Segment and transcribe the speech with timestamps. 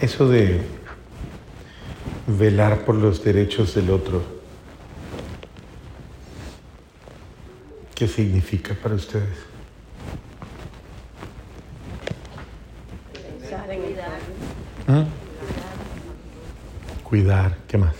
[0.00, 0.60] eso de
[2.26, 4.22] velar por los derechos del otro,
[7.94, 9.38] ¿qué significa para ustedes?
[14.86, 15.02] ¿Mm?
[17.02, 17.94] Cuidar, ¿qué más?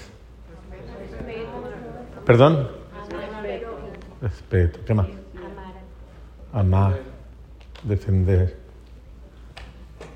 [2.25, 2.69] ¿Perdón?
[4.21, 5.09] Respeto, ¿qué más?
[6.53, 6.99] Amar,
[7.85, 8.57] defender.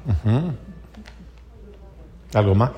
[0.07, 0.53] Ujú.
[2.35, 2.71] ¿Algo más?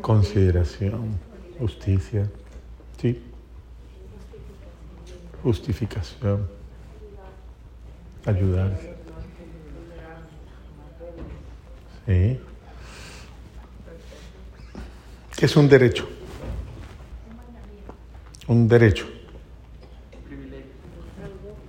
[0.00, 1.18] Consideración,
[1.58, 2.30] justicia,
[3.00, 3.20] sí.
[5.42, 6.48] Justificación,
[8.24, 8.78] ayudar.
[12.06, 12.40] Sí.
[15.36, 16.08] ¿Qué es un derecho?
[18.46, 19.06] Un derecho.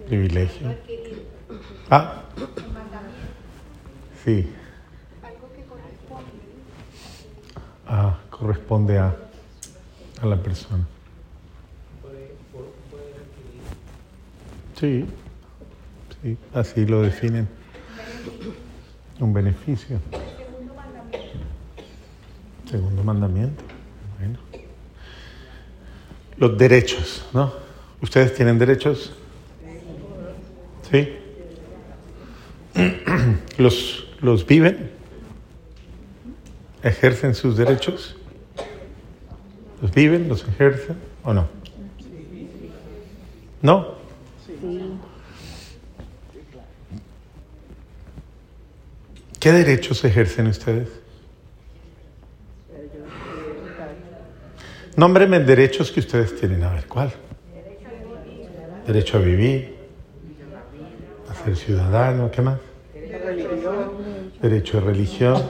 [0.07, 0.75] Privilegio.
[1.89, 2.23] Ah.
[4.23, 4.47] Sí.
[7.91, 9.15] Ah, corresponde a,
[10.21, 10.85] a la persona.
[14.79, 15.05] Sí,
[16.21, 17.49] sí, así lo definen.
[19.19, 19.99] Un beneficio.
[22.69, 23.61] Segundo mandamiento.
[24.17, 24.39] Bueno.
[26.37, 27.51] Los derechos, ¿no?
[28.01, 29.11] ¿Ustedes tienen derechos?
[30.89, 31.09] ¿Sí?
[33.57, 34.91] ¿Los, los viven?
[36.81, 38.15] ¿Ejercen sus derechos?
[39.81, 40.27] ¿Los viven?
[40.27, 41.47] ¿Los ejercen o no?
[43.61, 43.99] ¿No?
[49.39, 50.89] ¿Qué derechos ejercen ustedes?
[54.97, 56.61] Nómbreme derechos que ustedes tienen.
[56.63, 57.13] A ver, ¿cuál?
[58.85, 59.75] Derecho a vivir,
[61.29, 62.59] a ser ciudadano, ¿qué más?
[64.41, 65.41] Derecho de religión,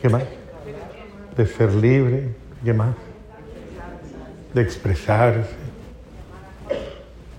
[0.00, 0.24] ¿qué más?
[1.36, 2.96] De ser libre, ¿qué más?
[4.54, 5.48] De expresarse,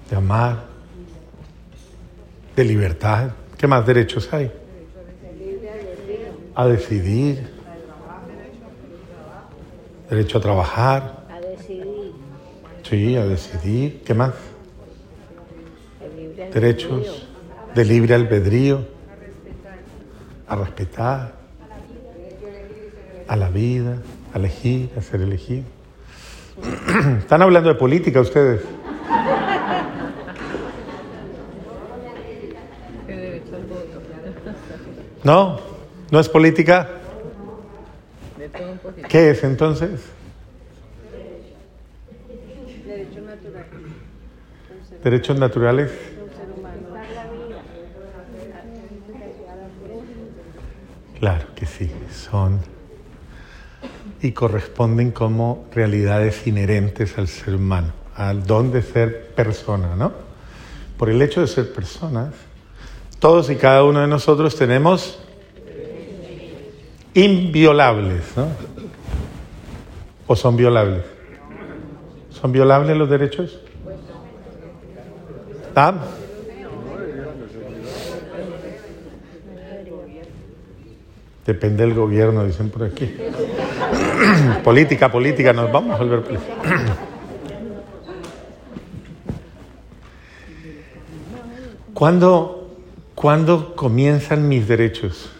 [0.09, 0.63] de amar,
[2.55, 4.51] de libertad, ¿qué más derechos hay?
[6.55, 7.49] A decidir,
[10.09, 12.11] derecho a trabajar, A decidir.
[12.83, 14.33] sí, a decidir, ¿qué más?
[16.53, 17.27] Derechos
[17.73, 18.85] de libre albedrío,
[20.47, 21.33] a respetar,
[23.27, 23.97] a la vida,
[24.33, 25.72] a elegir, a ser elegido.
[27.19, 28.61] Están hablando de política ustedes.
[35.23, 35.59] ¿No?
[36.11, 36.89] ¿No es política?
[39.07, 40.01] ¿Qué es entonces?
[45.03, 45.91] Derechos naturales.
[51.19, 52.59] Claro que sí, son
[54.21, 60.13] y corresponden como realidades inherentes al ser humano, al don de ser persona, ¿no?
[60.97, 62.33] Por el hecho de ser personas,
[63.19, 65.19] todos y cada uno de nosotros tenemos
[67.13, 68.47] inviolables, ¿no?
[70.27, 71.03] ¿O son violables?
[72.29, 73.59] ¿Son violables los derechos?
[75.75, 75.93] ¿Ah?
[81.45, 83.13] Depende del gobierno, dicen por aquí.
[84.63, 86.23] política, política, nos vamos a volver.
[91.93, 92.75] ¿Cuándo,
[93.15, 95.31] ¿Cuándo comienzan mis derechos?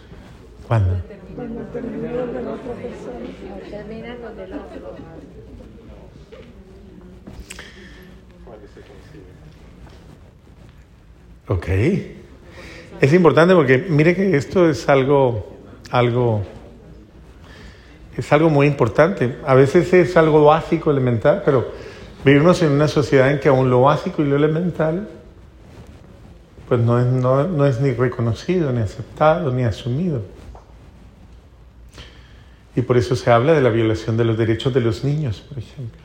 [0.66, 0.96] ¿Cuándo?
[11.48, 11.68] Ok.
[13.00, 15.58] Es importante porque mire que esto es algo,
[15.90, 16.42] algo,
[18.16, 19.38] es algo muy importante.
[19.46, 21.72] A veces es algo básico, elemental, pero
[22.24, 25.08] vivimos en una sociedad en que aún lo básico y lo elemental,
[26.68, 30.22] pues no es, no, no es ni reconocido, ni aceptado, ni asumido.
[32.76, 35.58] Y por eso se habla de la violación de los derechos de los niños, por
[35.58, 36.00] ejemplo.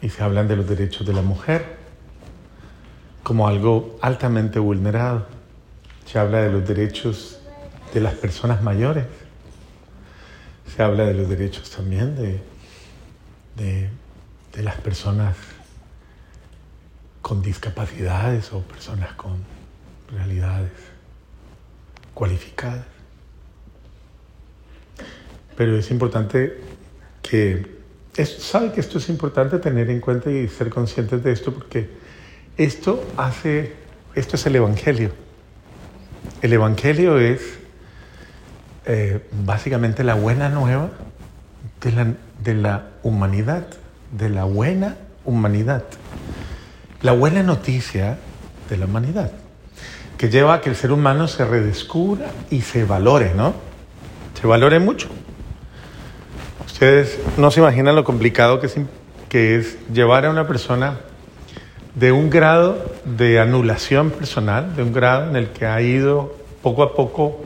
[0.00, 1.76] Y se hablan de los derechos de la mujer
[3.22, 5.26] como algo altamente vulnerado.
[6.06, 7.41] Se habla de los derechos
[7.92, 9.06] de las personas mayores.
[10.74, 12.40] Se habla de los derechos también de,
[13.56, 13.90] de,
[14.52, 15.36] de las personas
[17.20, 19.32] con discapacidades o personas con
[20.10, 20.72] realidades
[22.14, 22.84] cualificadas.
[25.56, 26.58] Pero es importante
[27.22, 27.80] que,
[28.16, 31.88] es, sabe que esto es importante tener en cuenta y ser conscientes de esto porque
[32.56, 33.74] esto hace,
[34.14, 35.12] esto es el Evangelio.
[36.42, 37.61] el Evangelio es
[38.86, 40.90] eh, básicamente la buena nueva
[41.82, 43.66] de la, humanidad,
[44.10, 45.84] de la buena humanidad.
[47.00, 48.18] La buena noticia
[48.68, 49.32] de la humanidad,
[50.16, 53.54] que lleva a que el ser humano se redescubra y se valore, ¿no?
[54.40, 55.08] Se valore mucho.
[56.66, 58.76] Ustedes no se imaginan lo complicado que es,
[59.28, 60.98] que es llevar a una persona
[61.94, 66.82] de un grado de anulación personal, de un grado en el que ha ido poco
[66.82, 67.44] a poco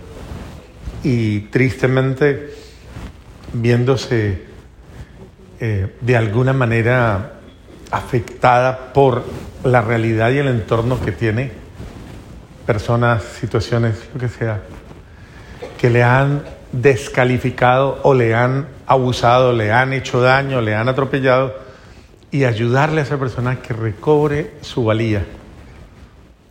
[1.07, 2.53] y tristemente
[3.53, 4.43] viéndose
[5.61, 7.35] eh, de alguna manera
[7.93, 9.23] afectada por
[9.63, 11.53] la realidad y el entorno que tiene,
[12.67, 14.63] personas, situaciones, lo que sea,
[15.79, 16.43] que le han
[16.73, 21.55] descalificado o le han abusado, le han hecho daño, le han atropellado,
[22.33, 25.25] y ayudarle a esa persona que recobre su valía.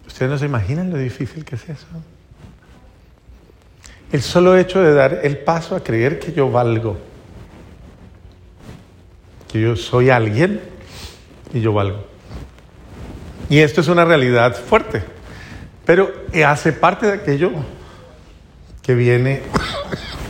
[0.08, 1.88] ¿Ustedes no se imaginan lo difícil que es eso?
[4.12, 6.98] El solo hecho de dar el paso a creer que yo valgo,
[9.52, 10.62] que yo soy alguien
[11.54, 12.06] y yo valgo.
[13.50, 15.04] Y esto es una realidad fuerte,
[15.86, 16.12] pero
[16.46, 17.52] hace parte de aquello
[18.82, 19.42] que viene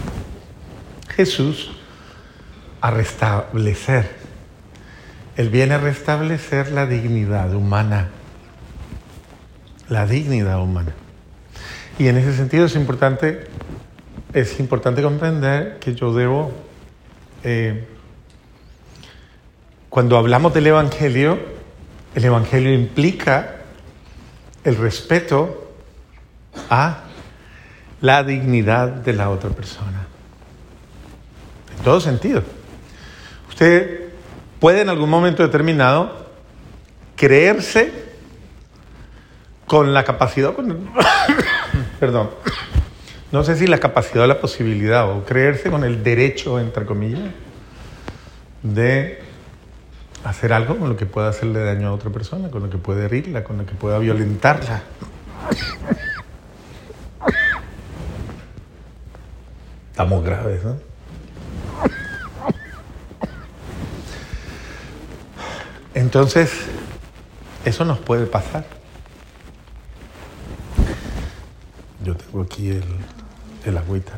[1.16, 1.72] Jesús
[2.82, 4.10] a restablecer.
[5.38, 8.10] Él viene a restablecer la dignidad humana,
[9.90, 10.94] la dignidad humana.
[11.98, 13.48] Y en ese sentido es importante
[14.36, 16.52] es importante comprender que yo debo,
[17.42, 17.88] eh,
[19.88, 21.40] cuando hablamos del Evangelio,
[22.14, 23.62] el Evangelio implica
[24.66, 25.72] el respeto
[26.70, 27.04] a
[28.02, 30.06] la dignidad de la otra persona.
[31.78, 32.44] En todo sentido.
[33.48, 34.10] Usted
[34.60, 36.26] puede en algún momento determinado
[37.16, 38.04] creerse
[39.66, 40.54] con la capacidad,
[42.02, 42.32] perdón,
[43.36, 47.32] no sé si la capacidad o la posibilidad, o creerse con el derecho, entre comillas,
[48.64, 49.20] de
[50.24, 53.04] hacer algo con lo que pueda hacerle daño a otra persona, con lo que puede
[53.04, 54.84] herirla, con lo que pueda violentarla.
[59.92, 60.78] Estamos graves, ¿no?
[65.94, 66.54] Entonces,
[67.66, 68.66] eso nos puede pasar.
[72.02, 72.84] Yo tengo aquí el,
[73.70, 74.14] el agüita,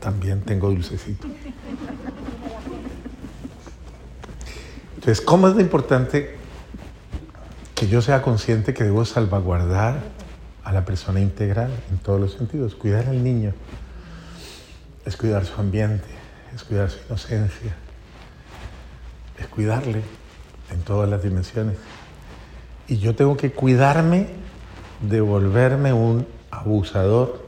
[0.00, 1.26] También tengo dulcecito.
[4.96, 6.36] Entonces, ¿cómo es de importante
[7.74, 10.00] que yo sea consciente que debo salvaguardar
[10.64, 12.74] a la persona integral en todos los sentidos?
[12.74, 13.52] Cuidar al niño
[15.04, 16.08] es cuidar su ambiente,
[16.54, 17.74] es cuidar su inocencia,
[19.38, 20.02] es cuidarle
[20.70, 21.76] en todas las dimensiones.
[22.88, 24.28] Y yo tengo que cuidarme
[25.02, 27.43] de volverme un abusador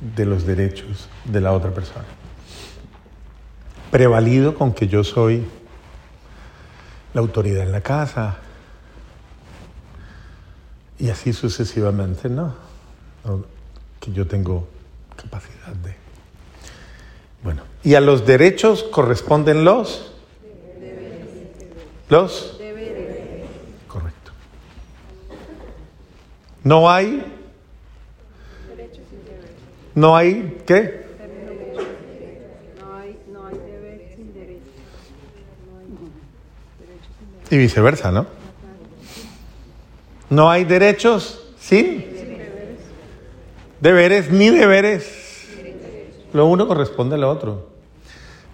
[0.00, 2.04] de los derechos de la otra persona.
[3.90, 5.44] Prevalido con que yo soy
[7.14, 8.36] la autoridad en la casa
[10.98, 12.54] y así sucesivamente, ¿no?
[14.00, 14.68] Que yo tengo
[15.16, 15.94] capacidad de...
[17.42, 20.12] Bueno, y a los derechos corresponden los...
[22.08, 22.58] Los...
[23.86, 24.32] Correcto.
[26.64, 27.37] No hay
[29.98, 31.06] no hay, ¿qué?
[37.50, 38.26] Y viceversa, ¿no?
[40.30, 42.04] No hay derechos sin
[43.80, 45.46] deberes ni deberes.
[46.32, 47.70] Lo uno corresponde a lo otro.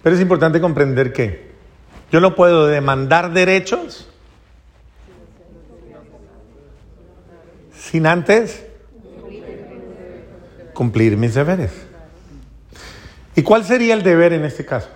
[0.01, 1.51] Pero es importante comprender que
[2.11, 4.07] yo no puedo demandar derechos
[7.77, 8.65] sin antes
[10.75, 11.71] cumplir mis deberes.
[13.35, 14.89] ¿Y cuál sería el deber en este caso?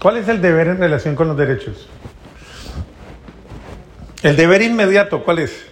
[0.00, 1.88] ¿Cuál es el deber en relación con los derechos?
[4.24, 5.64] El deber inmediato, ¿cuál es?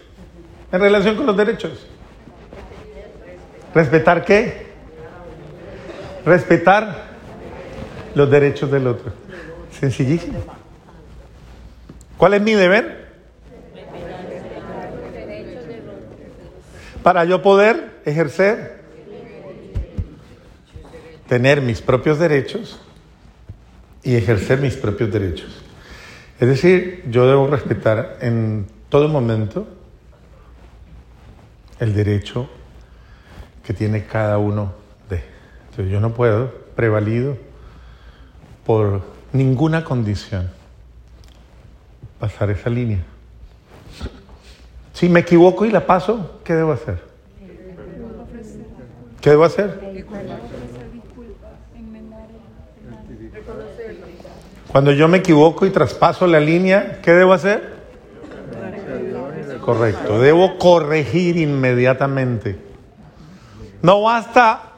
[0.71, 1.87] En relación con los derechos.
[3.75, 4.71] ¿Respetar qué?
[6.25, 7.11] Respetar
[8.15, 9.13] los derechos del otro.
[9.81, 10.45] Sencillísimo.
[12.17, 13.00] ¿Cuál es mi deber?
[17.03, 18.81] Para yo poder ejercer,
[21.29, 22.81] tener mis propios derechos
[24.03, 25.63] y ejercer mis propios derechos.
[26.41, 29.69] Es decir, yo debo respetar en todo momento
[31.79, 32.49] el derecho
[33.65, 34.73] que tiene cada uno
[35.09, 35.23] de.
[35.71, 37.37] Entonces yo no puedo, prevalido
[38.65, 39.03] por
[39.33, 40.51] ninguna condición,
[42.19, 43.05] pasar esa línea.
[45.01, 46.99] Si me equivoco y la paso, ¿qué debo hacer?
[49.23, 49.81] ¿Qué debo hacer?
[54.69, 57.77] Cuando yo me equivoco y traspaso la línea, ¿qué debo hacer?
[59.63, 62.59] Correcto, debo corregir inmediatamente.
[63.81, 64.71] No basta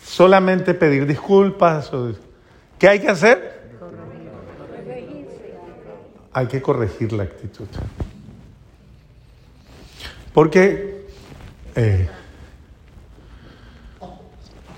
[0.00, 1.90] solamente pedir disculpas.
[2.78, 3.62] ¿Qué hay que hacer?
[6.32, 7.66] Hay que corregir la actitud.
[10.36, 11.06] Porque,
[11.76, 12.10] eh,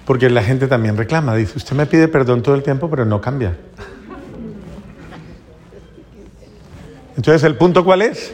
[0.06, 3.20] porque la gente también reclama, dice, usted me pide perdón todo el tiempo, pero no
[3.20, 3.56] cambia.
[7.16, 8.32] Entonces, ¿el punto cuál es?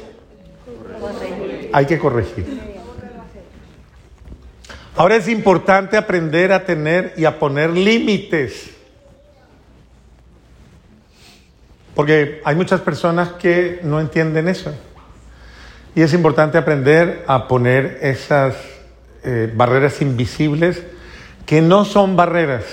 [1.73, 2.45] Hay que corregir.
[4.95, 8.69] Ahora es importante aprender a tener y a poner límites.
[11.95, 14.75] Porque hay muchas personas que no entienden eso.
[15.95, 18.57] Y es importante aprender a poner esas
[19.23, 20.83] eh, barreras invisibles
[21.47, 22.65] que no son barreras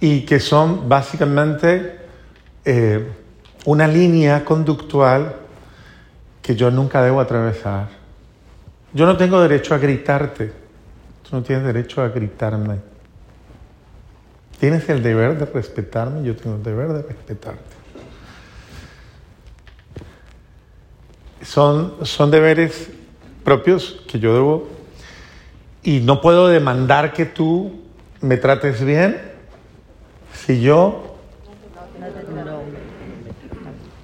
[0.00, 1.98] y que son básicamente
[2.64, 3.06] eh,
[3.64, 5.36] una línea conductual
[6.42, 7.88] que yo nunca debo atravesar.
[8.92, 10.52] Yo no tengo derecho a gritarte,
[11.22, 12.76] tú no tienes derecho a gritarme.
[14.58, 17.77] Tienes el deber de respetarme, yo tengo el deber de respetarte.
[21.48, 22.90] Son, son deberes
[23.42, 24.68] propios que yo debo
[25.82, 27.84] y no puedo demandar que tú
[28.20, 29.18] me trates bien
[30.34, 31.16] si yo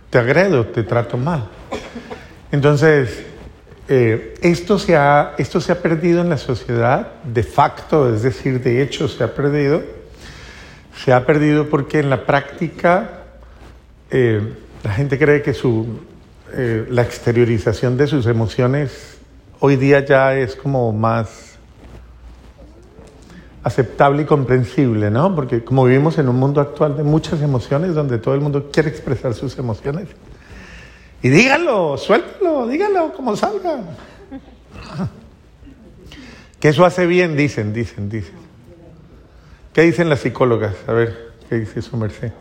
[0.09, 1.51] te agredo, te trato mal.
[2.51, 3.27] Entonces,
[3.89, 8.63] eh, esto, se ha, esto se ha perdido en la sociedad de facto, es decir,
[8.63, 9.83] de hecho se ha perdido.
[11.05, 13.25] Se ha perdido porque en la práctica
[14.11, 14.41] eh,
[14.83, 16.14] la gente cree que su,
[16.57, 19.19] eh, la exteriorización de sus emociones
[19.61, 21.57] hoy día ya es como más
[23.63, 25.35] aceptable y comprensible, ¿no?
[25.35, 28.91] Porque como vivimos en un mundo actual de muchas emociones, donde todo el mundo quiere
[28.91, 30.09] expresar sus emociones,
[31.23, 33.81] y dígalo, suéltalo, dígalo como salga.
[36.61, 38.35] Que eso hace bien, dicen, dicen, dicen.
[39.73, 40.75] ¿Qué dicen las psicólogas?
[40.87, 42.33] A ver, ¿qué dice su merced?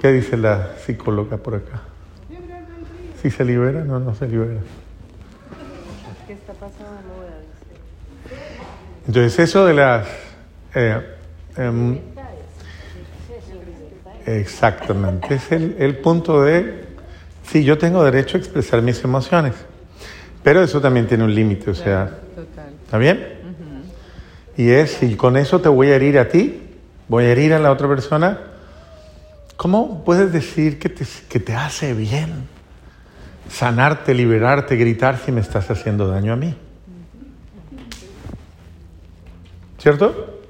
[0.00, 1.82] ¿Qué dice la psicóloga por acá?
[3.22, 3.84] ¿Si se libera?
[3.84, 4.60] No, no se libera.
[6.26, 7.16] ¿Qué está pasando?
[9.06, 10.06] Entonces eso de las...
[10.74, 11.00] eh,
[11.56, 11.98] em,
[14.26, 16.84] exactamente, es el, el punto de,
[17.48, 19.54] sí, yo tengo derecho a expresar mis emociones,
[20.42, 22.72] pero eso también tiene un límite, o sea, Total.
[22.84, 23.36] ¿está bien?
[24.56, 26.62] Y es, si con eso te voy a herir a ti,
[27.06, 28.40] voy a herir a la otra persona,
[29.56, 32.55] ¿cómo puedes decir que te, que te hace bien
[33.48, 36.54] sanarte, liberarte, gritar si me estás haciendo daño a mí?
[39.78, 40.40] ¿Cierto?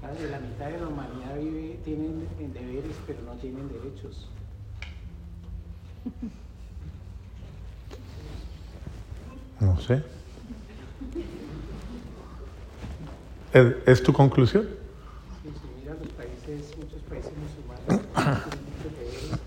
[0.00, 4.28] Padre, la mitad de la humanidad vive, tienen deberes, pero no tienen derechos.
[9.60, 10.02] No sé.
[13.54, 14.68] ¿Es, es tu conclusión?
[15.42, 19.38] Si se mira los países, muchos países musulmanes tienen muchos deberes,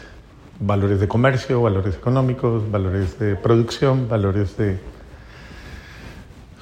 [0.59, 4.77] valores de comercio, valores económicos, valores de producción, valores de...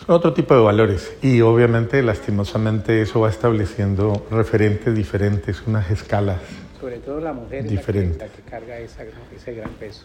[0.08, 1.16] otro tipo de valores.
[1.22, 6.40] Y obviamente, lastimosamente, eso va estableciendo referentes diferentes, unas escalas.
[6.80, 8.18] Sobre todo la mujer Diferente.
[8.18, 9.04] la que, la que carga esa,
[9.36, 10.04] ese gran peso.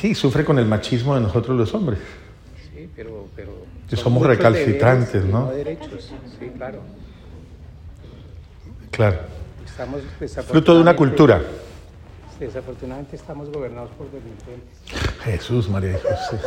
[0.00, 1.98] Sí, sufre con el machismo de nosotros los hombres.
[2.74, 3.28] Sí, pero...
[3.36, 3.52] pero
[3.94, 5.40] somos recalcitrantes, deberes ¿no?
[5.46, 6.80] No derechos, sí, claro.
[8.90, 9.18] Claro.
[9.64, 10.02] Estamos
[10.46, 11.42] Fruto de una cultura.
[12.38, 14.78] Desafortunadamente estamos gobernados por delincuentes.
[15.22, 16.38] Jesús, María de José.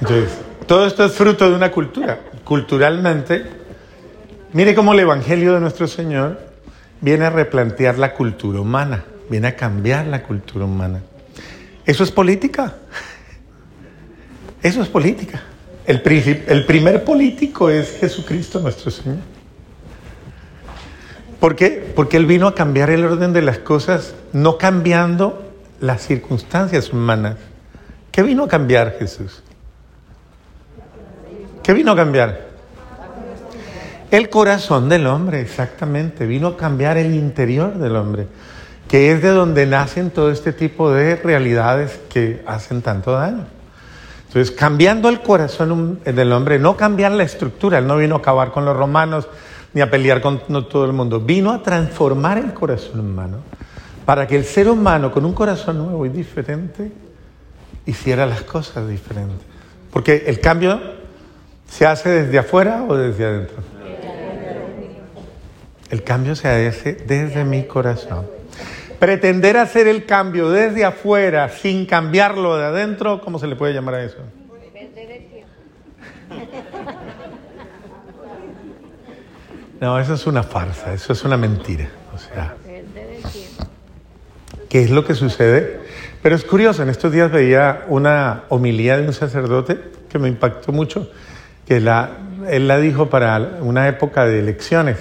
[0.00, 2.18] Entonces, todo esto es fruto de una cultura.
[2.44, 3.44] Culturalmente,
[4.52, 6.40] mire cómo el Evangelio de nuestro Señor
[7.00, 11.00] viene a replantear la cultura humana, viene a cambiar la cultura humana.
[11.86, 12.74] Eso es política.
[14.62, 15.42] Eso es política.
[15.86, 16.02] El,
[16.48, 19.33] el primer político es Jesucristo nuestro Señor.
[21.44, 21.92] ¿Por qué?
[21.94, 25.44] Porque Él vino a cambiar el orden de las cosas, no cambiando
[25.78, 27.36] las circunstancias humanas.
[28.10, 29.42] ¿Qué vino a cambiar Jesús?
[31.62, 32.46] ¿Qué vino a cambiar?
[34.10, 36.24] El corazón del hombre, exactamente.
[36.24, 38.26] Vino a cambiar el interior del hombre,
[38.88, 43.44] que es de donde nacen todo este tipo de realidades que hacen tanto daño.
[44.28, 48.50] Entonces, cambiando el corazón del hombre, no cambiar la estructura, él no vino a acabar
[48.50, 49.28] con los romanos
[49.74, 50.38] ni a pelear con
[50.68, 53.38] todo el mundo, vino a transformar el corazón humano
[54.06, 56.92] para que el ser humano con un corazón nuevo y diferente
[57.84, 59.40] hiciera las cosas diferentes.
[59.90, 60.80] Porque el cambio
[61.68, 63.56] se hace desde afuera o desde adentro.
[65.90, 68.26] El cambio se hace desde mi corazón.
[68.98, 73.94] Pretender hacer el cambio desde afuera sin cambiarlo de adentro, ¿cómo se le puede llamar
[73.94, 74.18] a eso?
[79.84, 81.90] No, eso es una farsa, eso es una mentira.
[82.14, 82.54] O sea,
[84.70, 85.78] ¿qué es lo que sucede?
[86.22, 90.72] Pero es curioso, en estos días veía una homilía de un sacerdote que me impactó
[90.72, 91.10] mucho,
[91.66, 92.12] que la,
[92.48, 94.96] él la dijo para una época de elecciones.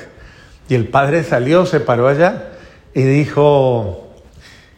[0.68, 2.50] Y el padre salió, se paró allá
[2.94, 4.12] y dijo,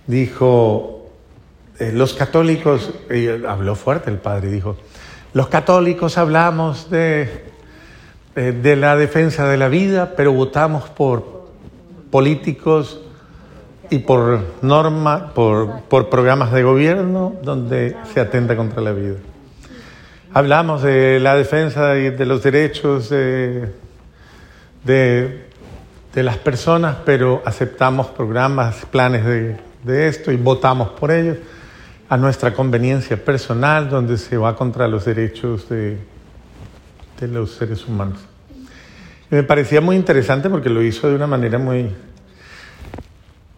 [0.05, 1.09] dijo,
[1.79, 4.77] eh, los católicos, y habló fuerte el padre, dijo,
[5.33, 7.54] los católicos hablamos de,
[8.35, 11.45] de, de la defensa de la vida, pero votamos por
[12.11, 13.01] políticos
[13.89, 19.15] y por norma, por, por programas de gobierno donde se atenta contra la vida.
[20.33, 23.71] Hablamos de la defensa de, de los derechos de,
[24.83, 25.45] de,
[26.13, 31.37] de, las personas, pero aceptamos programas, planes de, de esto y votamos por ellos
[32.09, 35.97] a nuestra conveniencia personal, donde se va contra los derechos de,
[37.19, 38.19] de los seres humanos.
[39.31, 41.89] Y me parecía muy interesante porque lo hizo de una manera muy,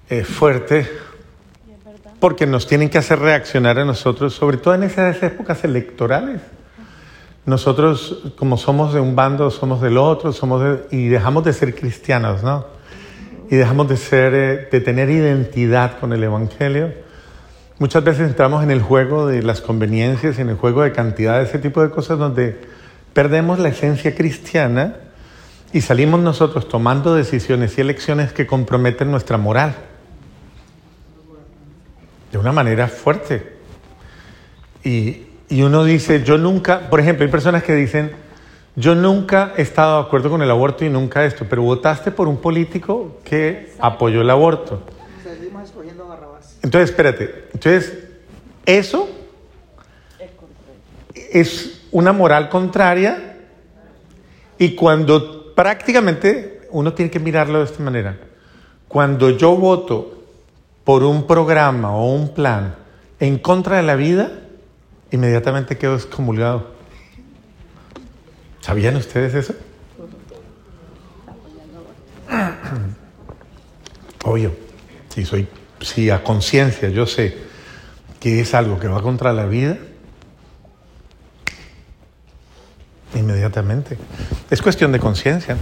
[0.10, 0.90] eh, fuerte
[2.20, 6.42] porque nos tienen que hacer reaccionar a nosotros, sobre todo en esas épocas electorales.
[7.46, 11.76] Nosotros, como somos de un bando, somos del otro, somos de, y dejamos de ser
[11.76, 12.66] cristianos, ¿no?
[13.50, 16.92] Y dejamos de ser, eh, de tener identidad con el Evangelio.
[17.80, 21.60] Muchas veces entramos en el juego de las conveniencias, en el juego de cantidad, ese
[21.60, 22.60] tipo de cosas donde
[23.18, 24.96] perdemos la esencia cristiana
[25.74, 29.74] y salimos nosotros tomando decisiones y elecciones que comprometen nuestra moral
[32.32, 33.58] de una manera fuerte.
[34.84, 38.12] Y, y, uno dice, yo nunca, por ejemplo, hay personas que dicen,
[38.76, 42.28] yo nunca he estado de acuerdo con el aborto y nunca esto, pero votaste por
[42.28, 44.84] un político que apoyó el aborto.
[46.62, 47.98] Entonces, espérate, entonces,
[48.64, 49.10] eso
[51.16, 53.38] es una moral contraria
[54.58, 58.18] y cuando prácticamente uno tiene que mirarlo de esta manera,
[58.88, 60.24] cuando yo voto
[60.84, 62.76] por un programa o un plan
[63.20, 64.32] en contra de la vida,
[65.12, 66.76] inmediatamente quedo excomulgado.
[68.62, 69.54] ¿Sabían ustedes eso?
[74.24, 74.52] Obvio,
[75.10, 75.48] si soy,
[75.82, 77.38] si a conciencia yo sé
[78.20, 79.78] que es algo que va contra la vida,
[83.16, 83.98] inmediatamente.
[84.50, 85.58] Es cuestión de conciencia.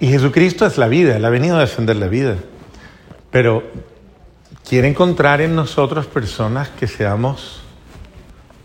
[0.00, 2.36] Y Jesucristo es la vida, Él ha venido a defender la vida.
[3.30, 3.62] Pero
[4.68, 7.62] quiere encontrar en nosotros personas que seamos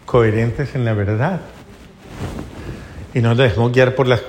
[0.05, 1.41] coherentes en la verdad.
[3.13, 4.21] Y no nos dejemos guiar por las,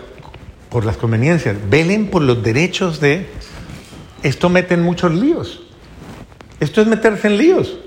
[0.69, 1.57] por las conveniencias.
[1.69, 3.29] Velen por los derechos de...
[4.23, 5.63] Esto mete en muchos líos.
[6.61, 7.79] Esto es meterse en líos.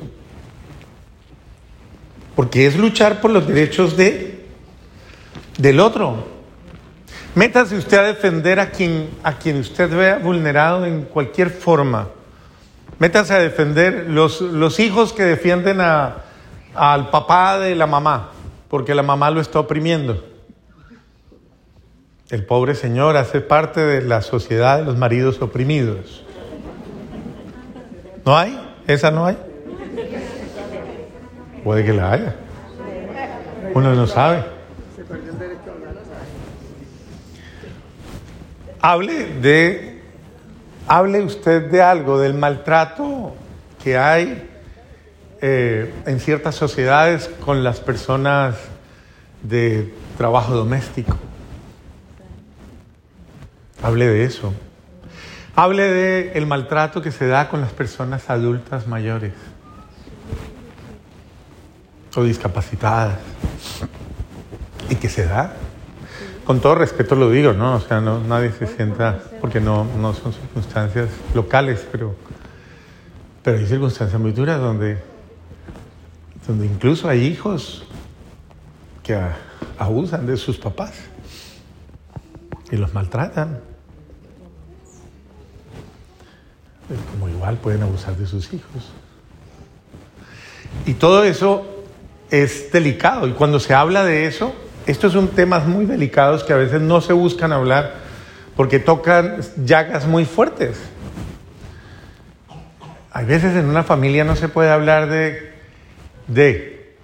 [2.36, 4.46] Porque es luchar por los derechos de,
[5.58, 6.26] del otro.
[7.36, 12.10] Métase usted a defender a quien, a quien usted vea vulnerado en cualquier forma.
[13.00, 16.18] Métase a defender los, los hijos que defienden a,
[16.76, 18.32] al papá de la mamá,
[18.70, 20.24] porque la mamá lo está oprimiendo.
[22.30, 26.24] El pobre señor hace parte de la sociedad de los maridos oprimidos.
[28.26, 28.60] ¿No hay?
[28.88, 29.38] ¿Esa no hay?
[31.64, 32.36] Puede que la haya.
[33.74, 34.44] Uno no sabe.
[38.82, 40.02] Hable de,
[40.88, 43.34] hable usted de algo, del maltrato
[43.82, 44.50] que hay
[45.42, 48.58] eh, en ciertas sociedades con las personas
[49.42, 51.18] de trabajo doméstico.
[53.82, 54.54] Hable de eso.
[55.56, 59.32] Hable de el maltrato que se da con las personas adultas mayores
[62.16, 63.18] o discapacitadas
[64.90, 65.56] y que se da
[66.46, 67.76] con todo respeto lo digo, ¿no?
[67.76, 72.16] O sea, no, nadie se sienta, porque no, no son circunstancias locales, pero,
[73.42, 75.02] pero hay circunstancias muy duras donde,
[76.46, 77.86] donde incluso hay hijos
[79.04, 79.18] que
[79.78, 80.94] abusan de sus papás
[82.72, 83.62] y los maltratan.
[87.12, 88.92] Como igual pueden abusar de sus hijos.
[90.86, 91.73] Y todo eso
[92.34, 93.28] es delicado.
[93.28, 94.56] Y cuando se habla de eso,
[94.88, 97.94] estos son temas muy delicados que a veces no se buscan hablar
[98.56, 100.82] porque tocan llagas muy fuertes.
[103.12, 105.54] Hay veces en una familia no se puede hablar de,
[106.26, 106.96] de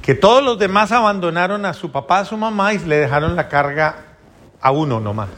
[0.00, 3.48] que todos los demás abandonaron a su papá, a su mamá y le dejaron la
[3.48, 3.96] carga
[4.62, 5.28] a uno nomás,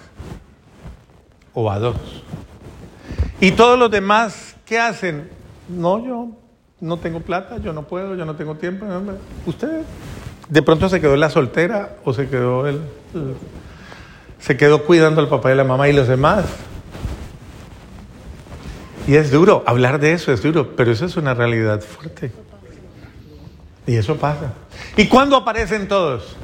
[1.52, 1.96] o a dos.
[3.40, 5.28] Y todos los demás, ¿qué hacen?
[5.68, 6.41] No, yo
[6.82, 8.84] no tengo plata, yo no puedo, yo no tengo tiempo.
[9.46, 9.82] Usted
[10.48, 12.80] de pronto se quedó la soltera o se quedó el,
[13.14, 13.34] el
[14.40, 16.44] se quedó cuidando al papá y la mamá y los demás.
[19.06, 22.32] Y es duro, hablar de eso es duro, pero eso es una realidad fuerte.
[23.86, 24.54] Y eso pasa.
[24.96, 26.36] ¿Y cuándo aparecen todos?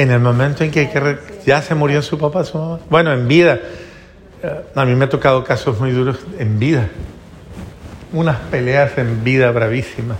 [0.00, 2.80] En el momento en que, ya se murió su papá, su mamá.
[2.88, 3.60] Bueno, en vida.
[4.74, 6.88] A mí me ha tocado casos muy duros en vida.
[8.10, 10.16] Unas peleas en vida bravísimas.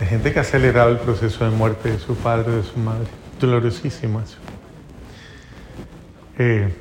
[0.00, 3.08] De gente que ha acelerado el proceso de muerte de su padre, de su madre.
[3.38, 4.38] Dolorosísimo eso.
[6.38, 6.72] Eh,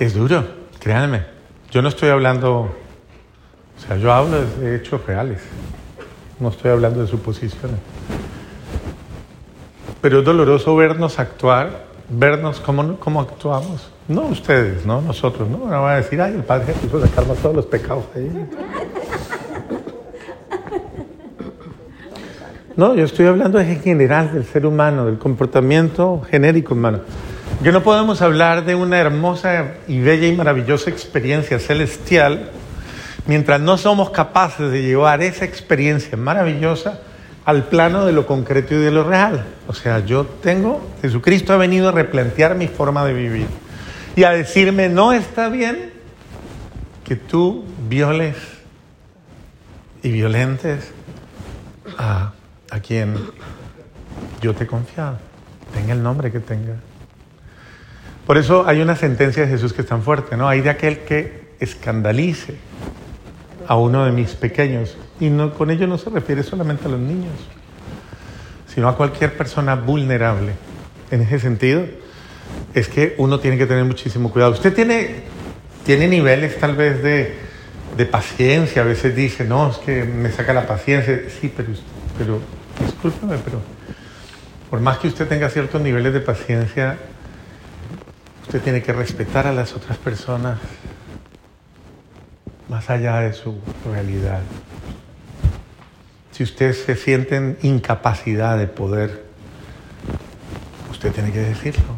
[0.00, 0.44] es duro,
[0.80, 1.26] créanme.
[1.70, 5.42] Yo no estoy hablando, o sea, yo hablo de hechos reales.
[6.40, 7.78] No estoy hablando de suposiciones.
[10.02, 13.88] Pero es doloroso vernos actuar, vernos cómo, cómo actuamos.
[14.08, 15.58] No ustedes, no nosotros, ¿no?
[15.58, 18.30] No van a decir, ay, el Padre Jesús sacarnos todos los pecados ahí.
[22.74, 27.00] No, yo estoy hablando en general del ser humano, del comportamiento genérico humano.
[27.62, 32.50] Que no podemos hablar de una hermosa y bella y maravillosa experiencia celestial
[33.26, 37.00] mientras no somos capaces de llevar esa experiencia maravillosa
[37.44, 39.44] al plano de lo concreto y de lo real.
[39.66, 43.46] O sea, yo tengo, Jesucristo ha venido a replantear mi forma de vivir
[44.14, 45.92] y a decirme, no está bien
[47.04, 48.36] que tú violes
[50.02, 50.92] y violentes
[51.98, 52.32] a,
[52.70, 53.16] a quien
[54.40, 55.18] yo te he confiado,
[55.74, 56.76] tenga el nombre que tenga.
[58.26, 60.48] Por eso hay una sentencia de Jesús que es tan fuerte, ¿no?
[60.48, 62.56] Hay de aquel que escandalice
[63.66, 64.96] a uno de mis pequeños.
[65.22, 67.34] Y no, con ello no se refiere solamente a los niños,
[68.66, 70.54] sino a cualquier persona vulnerable.
[71.12, 71.84] En ese sentido,
[72.74, 74.50] es que uno tiene que tener muchísimo cuidado.
[74.50, 77.36] Usted tiene, niveles tal vez de,
[77.96, 81.22] de paciencia, a veces dice, no, es que me saca la paciencia.
[81.40, 81.68] Sí, pero,
[82.18, 82.40] pero
[82.84, 83.60] discúlpeme, pero
[84.70, 86.98] por más que usted tenga ciertos niveles de paciencia,
[88.42, 90.58] usted tiene que respetar a las otras personas
[92.68, 93.54] más allá de su
[93.88, 94.40] realidad.
[96.32, 99.24] Si usted se siente en incapacidad de poder,
[100.90, 101.96] usted tiene que decirlo,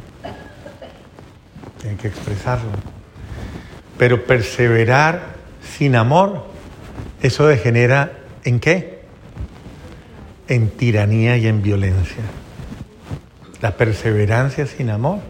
[1.80, 2.70] tiene que expresarlo.
[3.96, 5.34] Pero perseverar
[5.76, 6.46] sin amor,
[7.22, 9.04] eso degenera en qué?
[10.48, 12.24] En tiranía y en violencia.
[13.62, 15.20] La perseverancia sin amor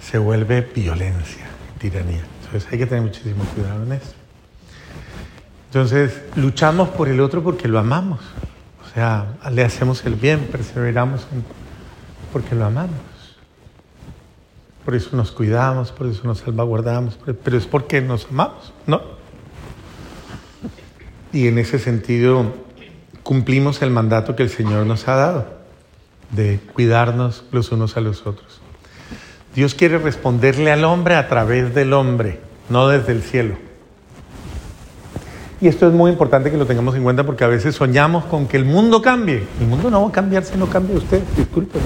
[0.00, 1.44] se vuelve violencia,
[1.78, 2.22] tiranía.
[2.44, 4.21] Entonces hay que tener muchísimo cuidado en eso.
[5.72, 8.20] Entonces, luchamos por el otro porque lo amamos.
[8.84, 11.26] O sea, le hacemos el bien, perseveramos
[12.30, 12.90] porque lo amamos.
[14.84, 19.00] Por eso nos cuidamos, por eso nos salvaguardamos, pero es porque nos amamos, ¿no?
[21.32, 22.52] Y en ese sentido
[23.22, 25.46] cumplimos el mandato que el Señor nos ha dado
[26.32, 28.60] de cuidarnos los unos a los otros.
[29.54, 33.71] Dios quiere responderle al hombre a través del hombre, no desde el cielo.
[35.62, 38.48] Y esto es muy importante que lo tengamos en cuenta porque a veces soñamos con
[38.48, 39.46] que el mundo cambie.
[39.60, 41.84] El mundo no va a cambiar si no cambia usted, discúlpeme.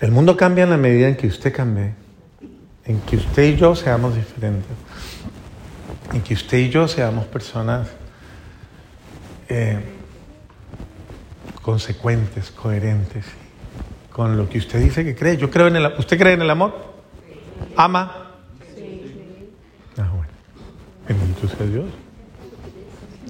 [0.00, 1.94] El mundo cambia en la medida en que usted cambie,
[2.84, 4.68] en que usted y yo seamos diferentes,
[6.12, 7.88] en que usted y yo seamos personas
[9.48, 9.78] eh,
[11.62, 13.24] consecuentes, coherentes
[14.10, 15.38] con lo que usted dice que cree.
[15.38, 16.74] Yo creo en el ¿Usted cree en el amor?
[17.76, 18.23] ¿Ama?
[21.08, 21.86] Bendito sea Dios.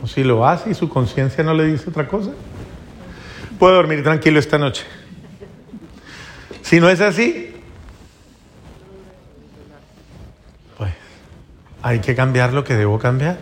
[0.02, 2.30] O si lo hace y su conciencia no le dice otra cosa,
[3.58, 4.84] puede dormir tranquilo esta noche.
[6.62, 7.54] Si no es así,
[10.76, 10.92] pues
[11.82, 13.38] hay que cambiar lo que debo cambiar.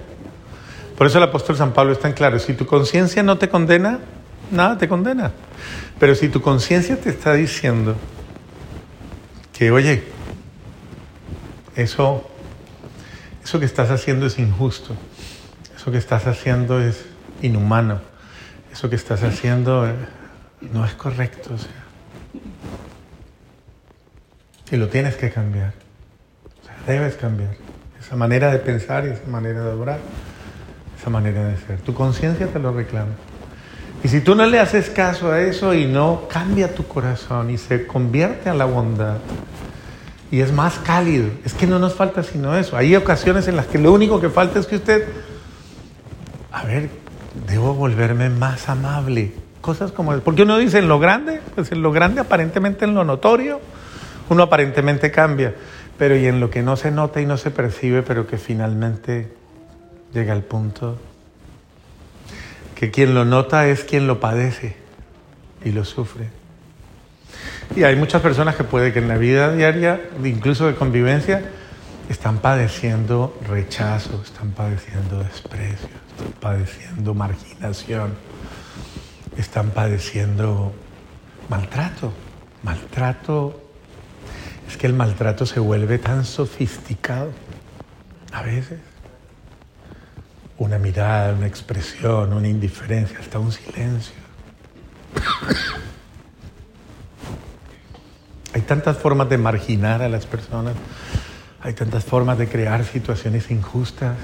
[0.96, 3.98] Por eso el apóstol San Pablo es tan claro, si tu conciencia no te condena,
[4.50, 5.32] nada te condena.
[5.98, 7.96] Pero si tu conciencia te está diciendo
[9.52, 10.04] que, oye,
[11.76, 12.28] eso,
[13.52, 14.96] eso que estás haciendo es injusto,
[15.76, 17.04] eso que estás haciendo es
[17.42, 18.00] inhumano,
[18.72, 19.92] eso que estás haciendo eh,
[20.72, 21.50] no es correcto.
[21.52, 21.58] O
[24.74, 25.74] y lo tienes que cambiar,
[26.86, 27.50] debes cambiar
[28.00, 29.98] esa manera de pensar y esa manera de obrar,
[30.98, 31.78] esa manera de ser.
[31.80, 33.12] Tu conciencia te lo reclama.
[34.02, 37.58] Y si tú no le haces caso a eso y no cambia tu corazón y
[37.58, 39.18] se convierte a la bondad
[40.32, 42.78] y es más cálido, es que no nos falta sino eso.
[42.78, 45.06] Hay ocasiones en las que lo único que falta es que usted,
[46.50, 46.88] a ver,
[47.46, 49.34] debo volverme más amable.
[49.60, 53.04] Cosas como, porque uno dice en lo grande, pues en lo grande aparentemente en lo
[53.04, 53.60] notorio,
[54.30, 55.54] uno aparentemente cambia,
[55.98, 59.30] pero y en lo que no se nota y no se percibe, pero que finalmente
[60.14, 60.96] llega al punto
[62.74, 64.76] que quien lo nota es quien lo padece
[65.62, 66.41] y lo sufre.
[67.74, 71.42] Y hay muchas personas que puede que en la vida diaria, incluso de convivencia,
[72.08, 78.14] están padeciendo rechazo, están padeciendo desprecio, están padeciendo marginación,
[79.38, 80.74] están padeciendo
[81.48, 82.12] maltrato.
[82.62, 83.60] Maltrato,
[84.68, 87.30] es que el maltrato se vuelve tan sofisticado
[88.32, 88.78] a veces
[90.58, 94.14] una mirada, una expresión, una indiferencia, hasta un silencio.
[98.54, 100.74] Hay tantas formas de marginar a las personas,
[101.62, 104.16] hay tantas formas de crear situaciones injustas.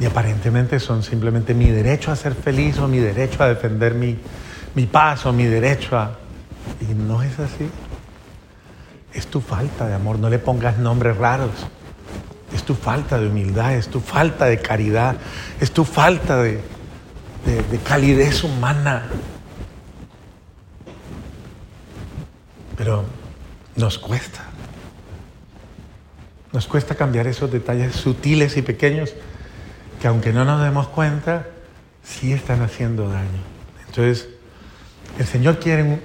[0.00, 4.16] Y aparentemente son simplemente mi derecho a ser feliz o mi derecho a defender mi,
[4.74, 6.16] mi paz o mi derecho a...
[6.80, 7.68] Y no es así.
[9.12, 11.66] Es tu falta de amor, no le pongas nombres raros.
[12.54, 15.16] Es tu falta de humildad, es tu falta de caridad,
[15.60, 16.60] es tu falta de,
[17.44, 19.06] de, calidez humana.
[22.78, 23.04] Pero
[23.76, 24.44] nos cuesta.
[26.52, 29.12] Nos cuesta cambiar esos detalles sutiles y pequeños
[30.00, 31.46] que aunque no nos demos cuenta,
[32.02, 33.42] sí están haciendo daño.
[33.86, 34.28] Entonces,
[35.18, 36.00] el Señor quiere,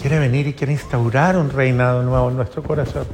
[0.00, 3.06] quiere venir y quiere instaurar un reinado nuevo en nuestro corazón.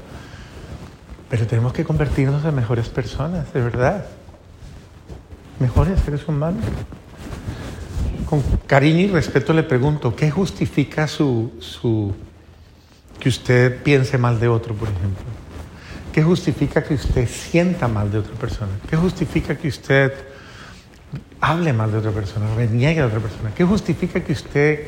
[1.30, 4.06] Pero tenemos que convertirnos en mejores personas, de verdad.
[5.58, 6.64] Mejores seres humanos.
[8.28, 12.14] Con cariño y respeto le pregunto, ¿qué justifica su, su,
[13.18, 15.24] que usted piense mal de otro, por ejemplo?
[16.12, 18.72] ¿Qué justifica que usted sienta mal de otra persona?
[18.88, 20.12] ¿Qué justifica que usted
[21.40, 23.52] hable mal de otra persona, reniegue a otra persona?
[23.54, 24.86] ¿Qué justifica que usted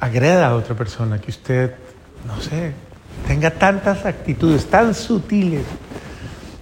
[0.00, 1.74] agreda a otra persona, que usted,
[2.26, 2.72] no sé,
[3.26, 5.64] tenga tantas actitudes tan sutiles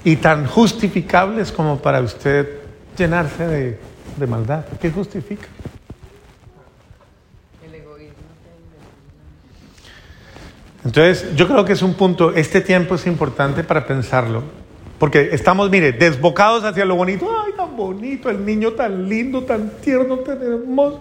[0.04, 2.60] y tan justificables como para usted
[2.96, 3.78] llenarse de,
[4.16, 4.64] de maldad.
[4.80, 5.48] ¿Qué justifica?
[7.66, 8.14] El egoísmo.
[10.84, 14.42] Entonces, yo creo que es un punto, este tiempo es importante para pensarlo,
[14.98, 17.26] porque estamos, mire, desbocados hacia lo bonito.
[17.44, 21.00] Ay, tan bonito, el niño tan lindo, tan tierno, tan hermoso,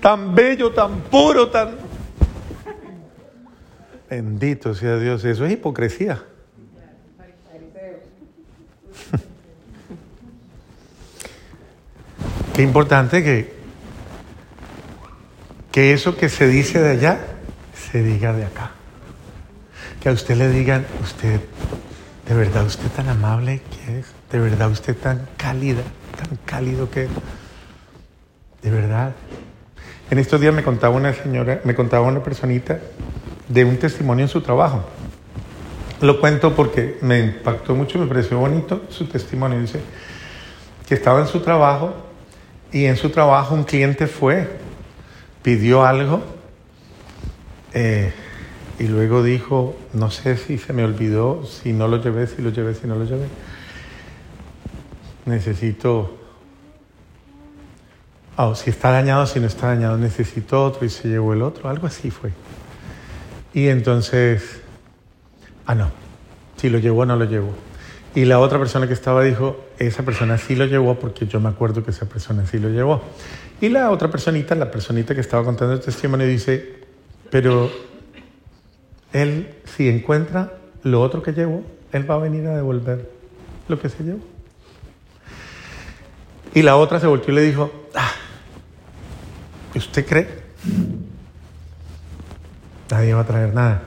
[0.00, 1.92] tan bello, tan puro, tan...
[4.10, 6.20] Bendito sea Dios, eso es hipocresía.
[12.54, 13.54] Qué importante que,
[15.70, 17.20] que eso que se dice de allá
[17.72, 18.72] se diga de acá.
[20.02, 21.40] Que a usted le digan, usted,
[22.28, 25.82] de verdad usted tan amable que es, de verdad usted tan cálida,
[26.18, 27.10] tan cálido que es,
[28.62, 29.12] de verdad.
[30.10, 32.80] En estos días me contaba una señora, me contaba una personita
[33.48, 34.84] de un testimonio en su trabajo.
[36.00, 39.60] Lo cuento porque me impactó mucho, me pareció bonito su testimonio.
[39.60, 39.78] Dice
[40.88, 41.94] que estaba en su trabajo
[42.72, 44.50] y en su trabajo un cliente fue,
[45.42, 46.22] pidió algo
[47.72, 48.12] eh,
[48.82, 52.50] y luego dijo, no sé si se me olvidó, si no lo llevé, si lo
[52.50, 53.28] llevé, si no lo llevé.
[55.24, 56.18] Necesito,
[58.36, 61.68] oh, si está dañado, si no está dañado, necesito otro y se llevó el otro,
[61.68, 62.32] algo así fue.
[63.54, 64.62] Y entonces,
[65.66, 65.92] ah, no,
[66.56, 67.54] si lo llevó no lo llevó.
[68.16, 71.50] Y la otra persona que estaba dijo, esa persona sí lo llevó porque yo me
[71.50, 73.00] acuerdo que esa persona sí lo llevó.
[73.60, 76.80] Y la otra personita, la personita que estaba contando el testimonio, dice,
[77.30, 77.91] pero
[79.12, 83.10] él, si encuentra lo otro que llevó, él va a venir a devolver
[83.68, 84.20] lo que se llevó.
[86.54, 88.12] Y la otra se volvió y le dijo, ah,
[89.74, 90.42] ¿usted cree?
[92.92, 93.82] nadie va a traer nada.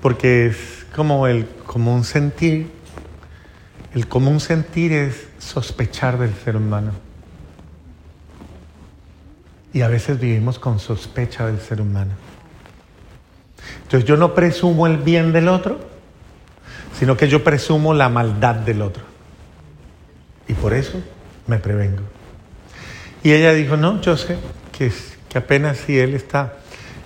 [0.00, 2.70] Porque es como el común sentir.
[3.94, 6.92] El común sentir es sospechar del ser humano.
[9.72, 12.12] Y a veces vivimos con sospecha del ser humano.
[13.82, 15.78] Entonces yo no presumo el bien del otro,
[16.98, 19.02] sino que yo presumo la maldad del otro.
[20.46, 21.00] Y por eso
[21.46, 22.02] me prevengo.
[23.22, 24.36] Y ella dijo, no, yo sé
[24.76, 24.92] que,
[25.28, 26.54] que apenas si él está.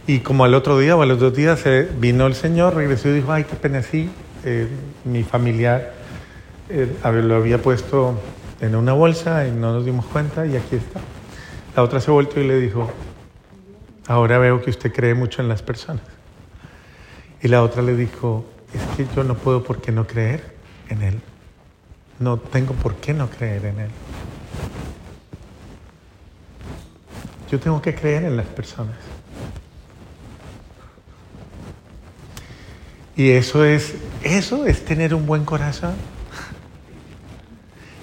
[0.07, 3.09] Y como al otro día o a los dos días se vino el Señor, regresó
[3.09, 4.11] y dijo, ay, qué pena sí,
[4.45, 4.67] eh,
[5.05, 5.93] mi familiar
[6.69, 8.19] eh, lo había puesto
[8.61, 11.01] en una bolsa y no nos dimos cuenta y aquí está.
[11.77, 12.91] La otra se volvió y le dijo,
[14.07, 16.03] ahora veo que usted cree mucho en las personas.
[17.43, 20.55] Y la otra le dijo, es que yo no puedo por qué no creer
[20.89, 21.21] en él.
[22.21, 23.91] No tengo por qué no creer en él.
[27.51, 28.97] Yo tengo que creer en las personas.
[33.17, 35.95] Y eso es, eso es tener un buen corazón.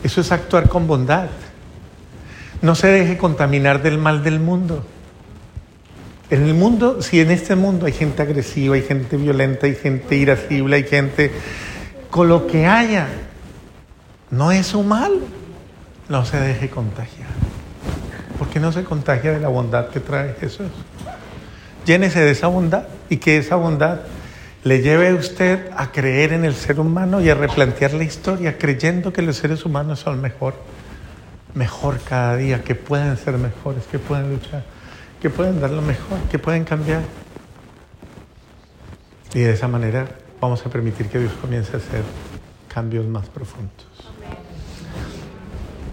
[0.04, 1.30] Eso es actuar con bondad.
[2.62, 4.86] No se deje contaminar del mal del mundo.
[6.29, 10.15] En el mundo, si en este mundo hay gente agresiva, hay gente violenta, hay gente
[10.15, 11.31] irascible, hay gente
[12.11, 13.07] con lo que haya,
[14.29, 15.11] no es su mal,
[16.07, 17.29] no se deje contagiar.
[18.37, 20.67] Porque no se contagia de la bondad que trae Jesús.
[21.85, 24.01] Llénese de esa bondad y que esa bondad
[24.63, 28.57] le lleve a usted a creer en el ser humano y a replantear la historia,
[28.57, 30.55] creyendo que los seres humanos son mejor,
[31.53, 34.63] mejor cada día, que pueden ser mejores, que pueden luchar,
[35.21, 37.01] que pueden dar lo mejor, que pueden cambiar.
[39.34, 40.08] Y de esa manera
[40.39, 42.03] vamos a permitir que Dios comience a hacer
[42.67, 43.88] cambios más profundos.